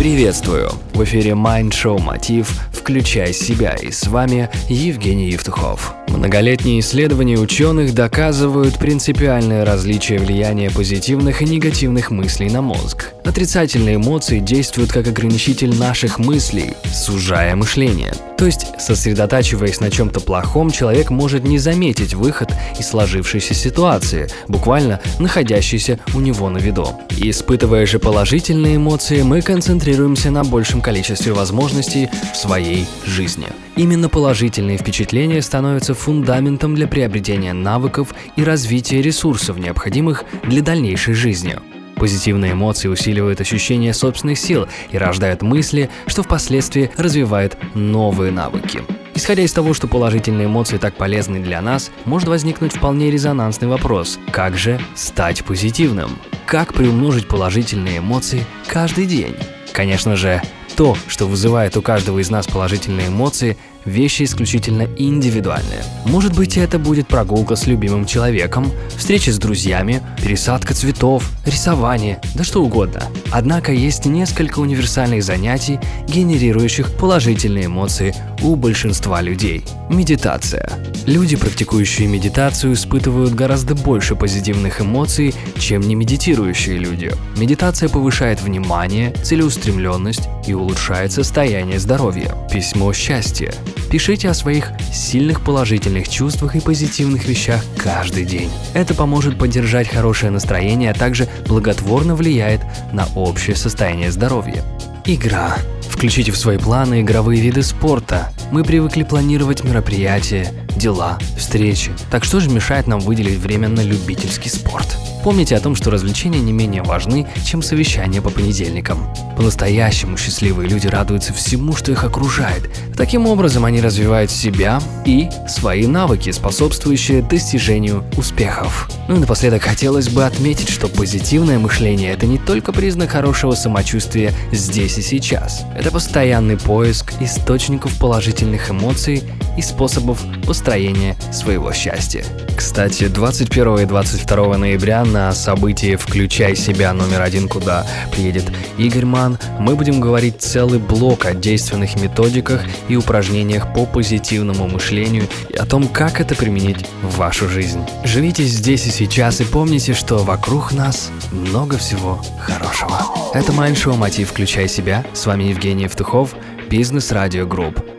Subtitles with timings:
[0.00, 0.70] Приветствую!
[0.94, 5.92] В эфире Mind Show Мотив «Включай себя» и с вами Евгений Евтухов.
[6.08, 13.12] Многолетние исследования ученых доказывают принципиальное различие влияния позитивных и негативных мыслей на мозг.
[13.26, 18.14] Отрицательные эмоции действуют как ограничитель наших мыслей, сужая мышление.
[18.40, 24.98] То есть, сосредотачиваясь на чем-то плохом, человек может не заметить выход из сложившейся ситуации, буквально
[25.18, 26.88] находящейся у него на виду.
[27.18, 33.48] Испытывая же положительные эмоции, мы концентрируемся на большем количестве возможностей в своей жизни.
[33.76, 41.58] Именно положительные впечатления становятся фундаментом для приобретения навыков и развития ресурсов, необходимых для дальнейшей жизни.
[42.00, 48.82] Позитивные эмоции усиливают ощущение собственных сил и рождают мысли, что впоследствии развивает новые навыки.
[49.14, 54.18] Исходя из того, что положительные эмоции так полезны для нас, может возникнуть вполне резонансный вопрос–
[54.32, 56.18] как же стать позитивным?
[56.46, 59.36] Как приумножить положительные эмоции каждый день?
[59.74, 60.40] Конечно же,
[60.80, 65.84] то, что вызывает у каждого из нас положительные эмоции, вещи исключительно индивидуальные.
[66.06, 72.44] Может быть, это будет прогулка с любимым человеком, встреча с друзьями, пересадка цветов, рисование, да
[72.44, 73.02] что угодно.
[73.30, 79.64] Однако есть несколько универсальных занятий, генерирующих положительные эмоции у большинства людей.
[79.90, 80.70] Медитация.
[81.06, 87.12] Люди, практикующие медитацию, испытывают гораздо больше позитивных эмоций, чем не медитирующие люди.
[87.36, 92.32] Медитация повышает внимание, целеустремленность и улучшает состояние здоровья.
[92.48, 93.52] Письмо счастья.
[93.90, 98.48] Пишите о своих сильных положительных чувствах и позитивных вещах каждый день.
[98.72, 102.60] Это поможет поддержать хорошее настроение, а также благотворно влияет
[102.92, 104.62] на общее состояние здоровья.
[105.04, 105.56] Игра.
[105.88, 108.30] Включите в свои планы игровые виды спорта.
[108.50, 111.92] Мы привыкли планировать мероприятия, дела, встречи.
[112.10, 114.96] Так что же мешает нам выделить время на любительский спорт?
[115.22, 119.06] Помните о том, что развлечения не менее важны, чем совещания по понедельникам.
[119.36, 122.70] По-настоящему счастливые люди радуются всему, что их окружает.
[122.96, 128.90] Таким образом, они развивают себя и свои навыки, способствующие достижению успехов.
[129.08, 134.32] Ну и напоследок хотелось бы отметить, что позитивное мышление– это не только признак хорошего самочувствия
[134.52, 135.64] здесь и сейчас.
[135.76, 137.98] Это постоянный поиск источников
[138.40, 139.22] положительных эмоций
[139.56, 142.24] и способов построения своего счастья.
[142.56, 148.44] Кстати, 21 и 22 ноября на событии «Включай себя» номер один, куда приедет
[148.78, 155.24] Игорь Ман, мы будем говорить целый блок о действенных методиках и упражнениях по позитивному мышлению
[155.48, 157.80] и о том, как это применить в вашу жизнь.
[158.04, 163.00] Живите здесь и сейчас и помните, что вокруг нас много всего хорошего.
[163.34, 164.30] Это Майндшоу «Мотив.
[164.30, 165.04] Включай себя».
[165.12, 166.34] С вами Евгений Евтухов,
[166.70, 167.89] Бизнес Радио Групп.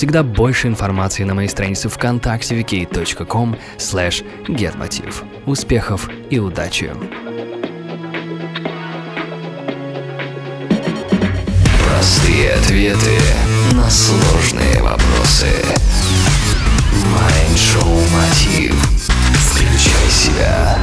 [0.00, 5.16] Всегда больше информации на моей странице ВКонтакте vk.com slash getmotiv.
[5.44, 6.90] Успехов и удачи!
[11.86, 13.18] Простые ответы
[13.72, 15.52] на сложные вопросы.
[17.04, 18.74] Майншоу Мотив.
[19.34, 20.78] Включай себя.